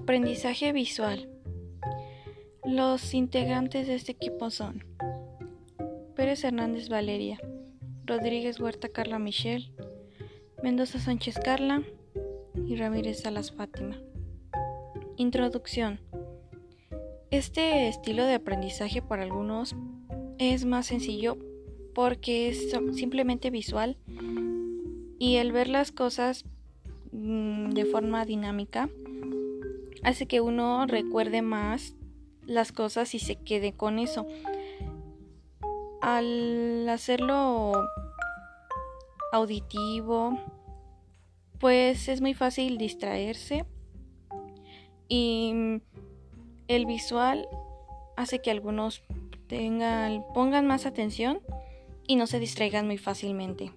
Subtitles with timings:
[0.00, 1.28] Aprendizaje visual.
[2.64, 4.84] Los integrantes de este equipo son
[6.14, 7.40] Pérez Hernández Valeria,
[8.06, 9.72] Rodríguez Huerta Carla Michelle,
[10.62, 11.82] Mendoza Sánchez Carla
[12.64, 14.00] y Ramírez Salas Fátima.
[15.16, 15.98] Introducción.
[17.32, 19.74] Este estilo de aprendizaje para algunos
[20.38, 21.36] es más sencillo
[21.92, 23.96] porque es simplemente visual
[25.18, 26.44] y el ver las cosas
[27.10, 28.88] mm, de forma dinámica
[30.02, 31.94] hace que uno recuerde más
[32.46, 34.26] las cosas y se quede con eso.
[36.00, 37.72] Al hacerlo
[39.32, 40.38] auditivo,
[41.58, 43.66] pues es muy fácil distraerse
[45.08, 45.80] y
[46.68, 47.48] el visual
[48.16, 49.02] hace que algunos
[50.34, 51.40] pongan más atención
[52.06, 53.72] y no se distraigan muy fácilmente.